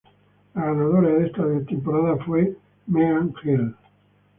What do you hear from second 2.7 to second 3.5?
Meghan